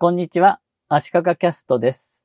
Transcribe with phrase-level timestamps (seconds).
[0.00, 2.24] こんにちは、足利キャストです。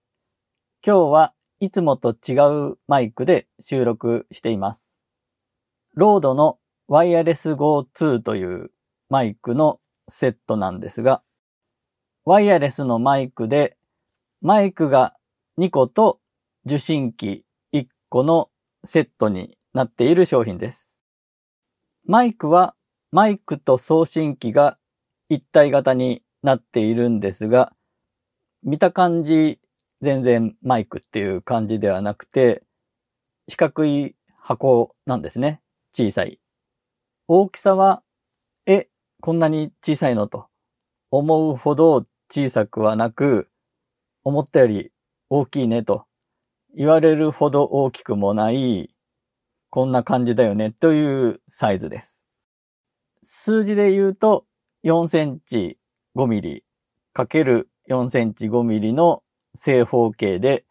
[0.85, 2.33] 今日はいつもと違
[2.69, 5.01] うマイクで収録しています。
[5.95, 8.69] ロードのワイヤレス GO2 という
[9.09, 11.23] マイクのセットなんですが、
[12.25, 13.75] ワイヤレスのマイクで
[14.39, 15.15] マイクが
[15.57, 16.19] 2個と
[16.67, 17.43] 受信機
[17.73, 18.51] 1個の
[18.85, 20.99] セットになっている商品です。
[22.05, 22.75] マイクは
[23.11, 24.77] マイクと送信機が
[25.27, 27.73] 一体型になっているんですが、
[28.61, 29.59] 見た感じ
[30.01, 32.63] 全然マイクっていう感じではなくて、
[33.47, 35.61] 四角い箱なんですね。
[35.91, 36.39] 小さい。
[37.27, 38.03] 大きさは、
[38.65, 38.89] え、
[39.21, 40.47] こんなに小さいのと
[41.09, 43.49] 思うほど小さくはなく、
[44.25, 44.91] 思ったより
[45.29, 46.05] 大きいねと
[46.75, 48.93] 言われるほど大きくもない、
[49.69, 52.25] こんな感じだよねというサイズです。
[53.23, 54.45] 数字で言うと
[54.83, 55.77] 4センチ
[56.15, 56.63] 5ミリ
[57.11, 59.23] かける4センチ5ミリの
[59.55, 60.65] 正方形で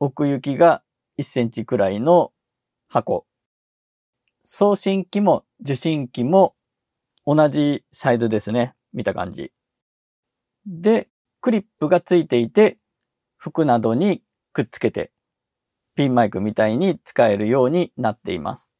[0.00, 0.82] 奥行きが
[1.18, 2.32] 1センチくらいの
[2.88, 3.26] 箱。
[4.44, 6.54] 送信機も受信機も
[7.26, 8.74] 同じサイズですね。
[8.92, 9.52] 見た感じ。
[10.66, 11.08] で、
[11.40, 12.78] クリップがついていて
[13.36, 15.12] 服などにくっつけて
[15.94, 18.72] ピンマイクみたいに使えるようになっています。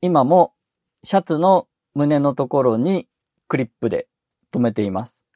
[0.00, 0.54] 今も
[1.02, 3.08] シャツの胸のところに
[3.48, 4.06] クリップで
[4.56, 5.26] 留めています。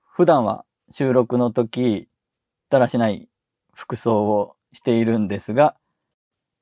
[0.00, 2.08] 普段は収録の時、
[2.70, 3.28] だらしない
[3.72, 5.76] 服装をしているんですが、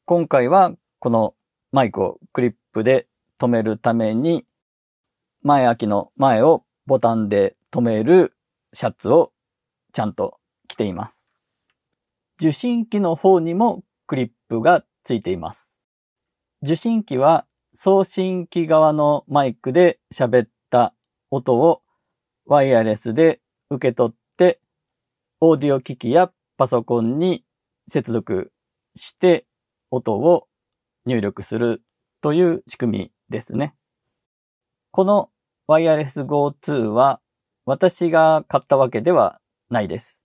[0.05, 1.35] 今回はこの
[1.73, 3.07] マイクをクリップで
[3.39, 4.45] 留めるために、
[5.43, 8.35] 前開きの前をボタンで留める
[8.75, 9.33] シャツを
[9.95, 11.31] ちゃんと着ています。
[12.39, 15.81] 受信機の方にもクリップがついています。
[16.63, 20.49] 受信機は送信機側のマイクで喋っ
[21.31, 21.83] 音を
[22.47, 24.61] ワイヤレスで受け取って、
[25.41, 27.45] オーディオ機器やパソコンに
[27.89, 28.53] 接続
[28.97, 29.47] して
[29.91, 30.49] 音を
[31.07, 31.83] 入力する
[32.21, 33.75] という仕組みですね。
[34.91, 35.31] この
[35.67, 37.21] ワイヤレス GO2 は
[37.65, 39.41] 私が買ったわけでは
[39.71, 40.25] ないです。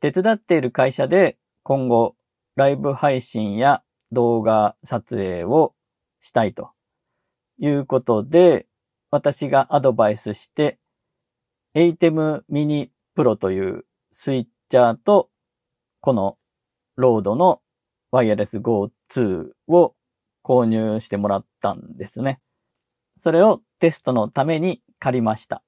[0.00, 2.16] 手伝っている会社で今後
[2.56, 5.74] ライブ配信や動画撮影を
[6.20, 6.70] したいと
[7.58, 8.66] いうことで、
[9.12, 10.78] 私がアドバイスして、
[11.74, 15.28] ATEM mini Pro というスイッチャーと、
[16.00, 16.38] この
[16.96, 17.60] ロードの
[18.10, 19.94] ワイヤレス GO2 を
[20.42, 22.40] 購入してもらったんですね。
[23.20, 25.62] それをテストのために借りました。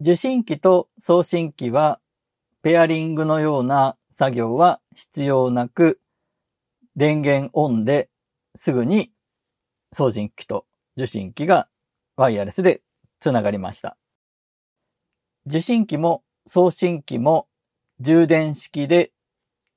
[0.00, 2.00] 受信機と送信機は
[2.62, 6.00] ペアリングのような作業は必要なく、
[6.96, 8.08] 電源オンで
[8.54, 9.12] すぐに
[9.92, 10.64] 送信機と
[10.96, 11.68] 受信機が
[12.18, 12.82] ワイヤレスで
[13.20, 13.96] つながりました。
[15.46, 17.46] 受信機も送信機も
[18.00, 19.12] 充電式で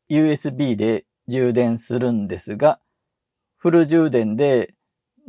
[0.09, 2.79] USB で充電するんですが、
[3.57, 4.73] フル充電で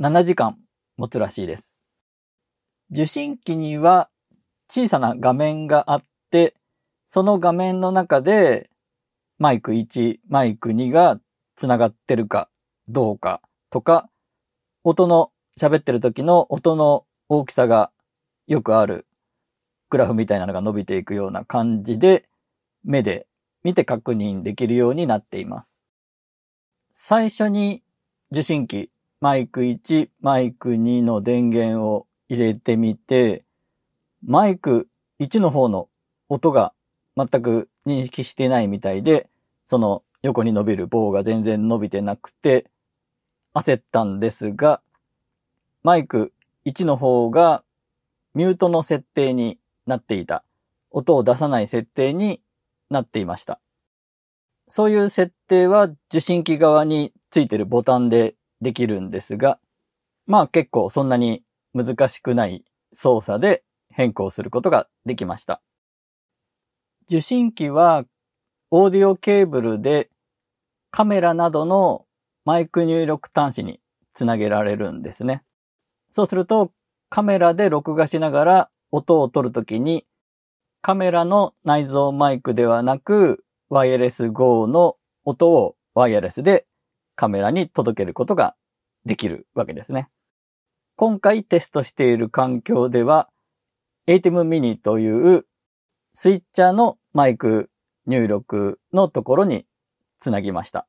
[0.00, 0.56] 7時間
[0.96, 1.82] 持つらしいです。
[2.90, 4.08] 受信機には
[4.70, 6.54] 小さな画面があって、
[7.08, 8.70] その画面の中で
[9.38, 11.20] マイク1、マイク2が
[11.56, 12.48] つながってるか
[12.88, 14.08] どうかとか、
[14.82, 15.30] 音の
[15.62, 17.92] 喋ってる時の音の大きさが
[18.48, 19.06] よくある
[19.90, 22.28] グラフみたいなのが伸びていくような感じで
[22.82, 23.28] 目で
[23.62, 25.86] 見て確認できるようになっています。
[26.92, 27.84] 最初に
[28.32, 28.90] 受信機
[29.20, 33.44] マイク1、マイク2の電源を入れてみて、
[34.26, 34.88] マイク
[35.20, 35.88] 1の方の
[36.28, 36.72] 音が
[37.16, 39.28] 全く認識してないみたいで、
[39.66, 42.66] その横に伸びる棒が全然伸びてなくて、
[43.54, 44.80] 焦ったんですが、
[45.82, 46.32] マイク
[46.64, 47.64] 1の方が
[48.34, 50.44] ミュートの設定になっていた。
[50.90, 52.40] 音を出さない設定に
[52.90, 53.60] なっていました。
[54.68, 59.58] そういう設定は受信機側についてるボタンでできるんですが、
[60.26, 61.42] まあ結構そんなに
[61.74, 65.62] 難しくない操作で変更することができました。
[67.06, 68.04] 受信機は
[68.70, 70.10] オーディオケーブルで
[70.90, 72.06] カメラなどの
[72.44, 73.80] マイク入力端子に
[74.14, 75.42] つなげられるんですね。
[76.12, 76.70] そうすると
[77.08, 80.06] カメラで録画しながら音を取るときに
[80.82, 86.66] カメラの内蔵マイクではなくワイヤレス GO の音をワイヤレスで
[87.16, 88.54] カメラに届けることが
[89.06, 90.08] できるわけですね。
[90.96, 93.28] 今回テストしている環境では
[94.06, 95.46] ATEM mini という
[96.12, 97.70] スイッチャーのマイク
[98.06, 99.64] 入力のところに
[100.18, 100.86] つなぎました。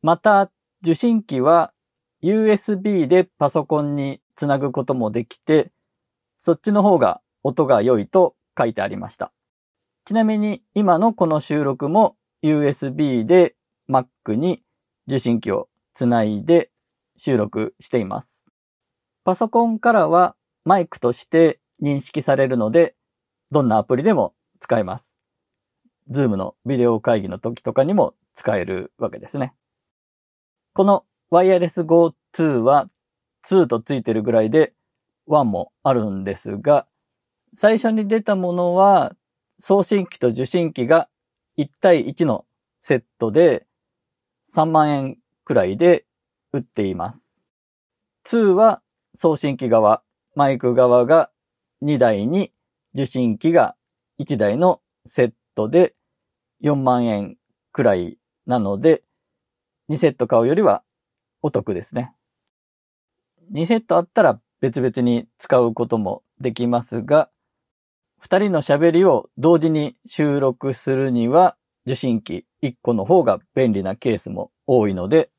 [0.00, 0.50] また、
[0.82, 1.72] 受信機は
[2.22, 5.70] USB でパソコンにつなぐこともできて、
[6.36, 9.32] そっちの方が音が良いと書いてありました。
[10.04, 13.54] ちなみに今のこの収録も USB で
[13.88, 14.62] Mac に
[15.06, 16.70] 受信機をつないで
[17.16, 18.46] 収録しています。
[19.24, 22.94] パソコンからはマイクとして認識されるので、
[23.50, 25.16] どんなアプリでも使えます。
[26.10, 29.54] Zoom のビデオ会議の時とかにも使えるわけですね。
[30.72, 32.88] このワイヤレス Go 2は
[33.44, 34.72] 2とついてるぐらいで
[35.28, 36.86] 1もあるんですが、
[37.54, 39.14] 最初に出たものは
[39.58, 41.08] 送信機と受信機が
[41.58, 42.46] 1対1の
[42.80, 43.66] セットで
[44.54, 46.06] 3万円くらいで
[46.52, 47.40] 売っています。
[48.26, 48.80] 2は
[49.14, 50.02] 送信機側、
[50.34, 51.30] マイク側が
[51.82, 52.52] 2台に
[52.94, 53.76] 受信機が
[54.18, 55.94] 1台のセットで
[56.62, 57.36] 4万円
[57.72, 58.16] くらい
[58.46, 59.02] なので、
[59.90, 60.82] 2セット買うよりは
[61.42, 62.14] お得ですね。
[63.52, 67.30] 2セットあったら別々に使うこともできますが、
[68.22, 71.56] 2人の喋りを同時に収録するには
[71.86, 75.30] 受信機1個の方が便利なケースも多いので、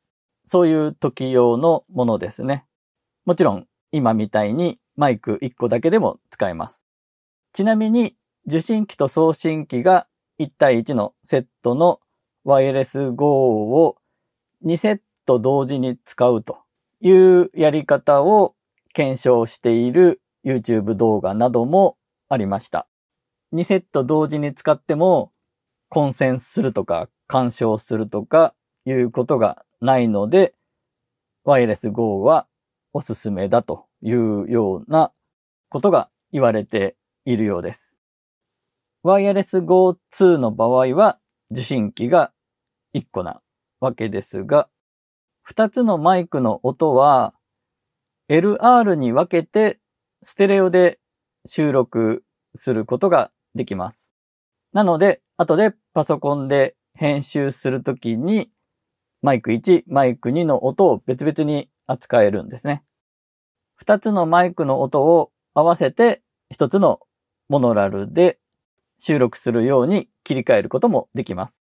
[0.48, 2.66] そういう時用のものですね。
[3.26, 6.88] もちろん今みたいにマイク1個だけでも使えます。
[7.54, 8.16] ちなみに
[8.48, 10.08] 受信機と送信機が
[10.40, 12.00] 1対1のセットの
[12.44, 13.98] ワイヤレス GO を
[14.66, 16.58] 2セットト同時に使うと
[17.02, 18.56] いうやり方を
[18.94, 21.98] 検証している YouTube 動画なども
[22.30, 22.88] ありました。
[23.54, 25.32] 2セット同時に使っても
[25.90, 28.56] 混戦するとか干渉するとか
[28.86, 30.56] いうことがないので、
[31.44, 32.48] ワイヤレス GO は
[32.92, 35.12] おすすめだというような
[35.70, 38.00] ことが言われているようです。
[39.04, 41.20] ワイヤレス GO2 の場合は
[41.52, 42.32] 受信機が
[42.96, 43.42] 1個な
[43.80, 44.70] わけですが、
[45.50, 47.34] 2つのマイクの音は
[48.30, 49.80] LR に分けて
[50.22, 51.00] ステレオで
[51.46, 52.24] 収録
[52.54, 54.14] することができます。
[54.74, 58.52] なので、後でパソコンで編集するときに
[59.24, 62.84] マイク1、マイク2の音を別々に扱えるんですね。
[63.76, 67.00] 二つのマイクの音を合わせて一つの
[67.48, 68.38] モノラルで
[69.00, 71.64] 収録するように切り替えることもできます。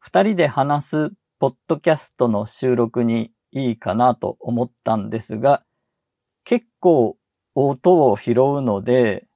[0.00, 5.62] 二人で話すポッドキャストの収録にいいかなと思ったんですが、
[6.42, 7.16] 結構
[7.54, 9.28] 音を拾うので、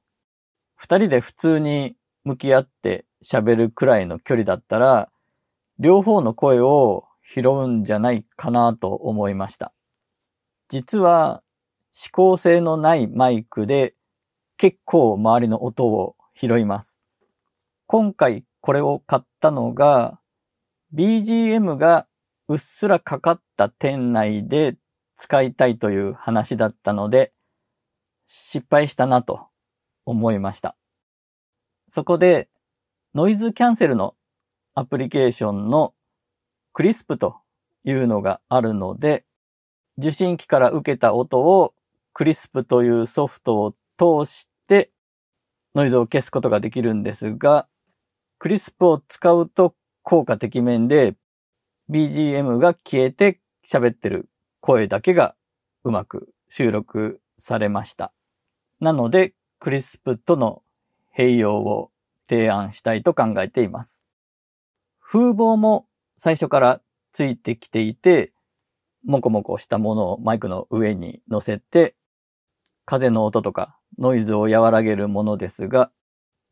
[0.75, 1.95] 二人で普通に
[2.25, 5.11] 向き合って喋るくらいの距離だったら、
[5.79, 9.73] 両方の声を拾うんじゃないかなと思いました。
[10.69, 11.45] 実は
[11.95, 13.95] 指向性のないマイクで
[14.57, 17.01] 結構周りの音を拾います。
[17.87, 20.19] 今回これを買ったのが
[20.95, 22.07] BGM が
[22.49, 24.77] うっすらかかった店内で
[25.17, 27.33] 使いたいという話だったので
[28.27, 29.47] 失敗したなと
[30.05, 30.77] 思いました。
[31.91, 32.49] そこで
[33.15, 34.15] ノイズキャンセルの
[34.75, 35.95] アプリケーションの
[36.73, 37.37] クリスプと
[37.85, 39.25] いうのがあるので、
[39.99, 41.75] 受信機から受けた音を
[42.15, 44.91] クリスプというソフトを通して
[45.75, 47.69] ノイズを消すことができるんですが、
[48.39, 51.15] クリスプを使うと効果的面で
[51.91, 54.29] BGM が消えて喋ってる
[54.61, 55.35] 声だけが
[55.85, 58.13] うまく収録されました。
[58.81, 60.63] なので、クリスプとの
[61.17, 61.91] 併用を
[62.29, 64.09] 提案したいと考えています。
[65.01, 65.87] 風貌も
[66.17, 66.81] 最初から
[67.13, 68.33] ついてきていて、
[69.05, 71.95] もこもこしたものをマイクの上に乗せて、
[72.85, 75.91] 風の音とかノイズを和らげるものですが、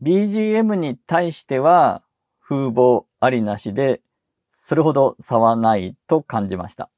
[0.03, 2.03] BGM に対しては
[2.51, 4.03] 風貌ありなしで、
[4.51, 6.91] それほど差はないと感じました。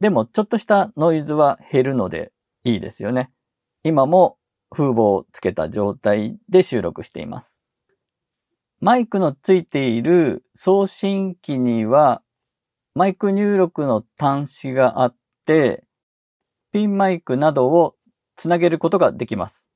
[0.00, 2.32] でもちょっとしたノイズは減るので
[2.64, 3.30] いいですよね。
[3.84, 4.38] 今も
[4.70, 7.62] 風貌をつけた状態で収録しています。
[8.80, 12.20] マイクのついている送信機には、
[12.96, 15.84] マイク入力の端子があって、
[16.72, 17.94] ピンマイクなどを
[18.34, 19.70] つなげることができます。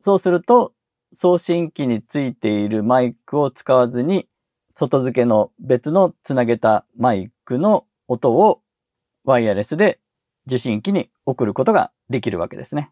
[0.00, 0.72] そうすると、
[1.12, 4.28] 送信機についているマイクを使わずに、
[4.74, 8.60] 外付けの別のつなげたマイクの音を
[9.24, 10.00] ワイヤレスで
[10.46, 12.90] 受信機に送ることができるわけですね。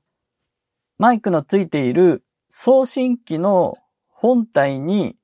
[0.99, 3.77] マイクのついている送信機の
[4.09, 5.17] 本体に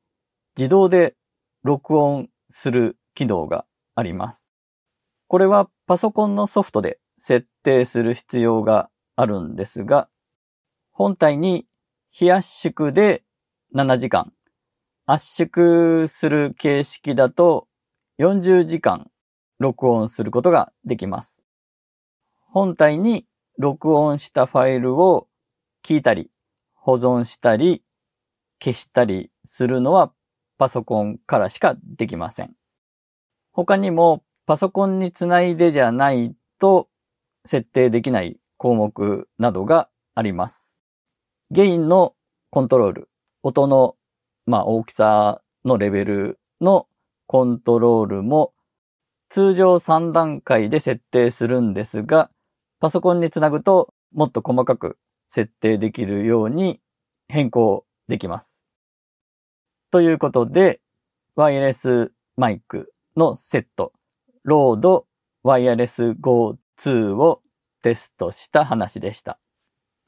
[0.57, 1.15] 自動で
[1.63, 4.55] 録音する機能があります。
[5.29, 10.09] これはパソコンのソフトで設定する必要があるんですが、
[10.91, 11.67] 本体に
[12.13, 13.23] 非圧縮で
[13.75, 14.33] 7時間、
[15.07, 17.69] 圧縮する形式だと
[18.19, 19.11] 40時間
[19.61, 21.45] 録音することができます。
[22.41, 23.27] 本体に
[23.59, 25.29] 録音したファイルを
[25.85, 26.31] 聞いたり、
[26.75, 27.85] 保存したり、
[28.63, 30.13] 消したりするのは
[30.59, 32.55] パソコンからしかできません。
[33.53, 36.89] 他にもパソコンにつないでじゃないと
[37.45, 40.70] 設定できない項目などがあります。
[41.53, 42.15] ゲインの
[42.51, 43.09] コントロール、
[43.43, 43.97] 音の、
[44.47, 46.87] まあ、大きさのレベルの
[47.27, 48.53] コントロールも
[49.29, 52.31] 通常3段階で設定するんですが、
[52.79, 54.97] パソコンにつなぐともっと細かく
[55.29, 56.81] 設定できるように
[57.29, 58.65] 変更できます。
[59.91, 60.81] ということで、
[61.35, 63.93] ワイヤレスマイクのセット、
[64.45, 65.07] ロード
[65.43, 67.43] ワイヤレス GO2 を
[67.83, 69.41] テストした話でした。